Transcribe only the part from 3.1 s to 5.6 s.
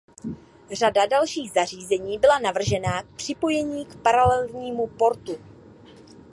připojení k paralelním portu.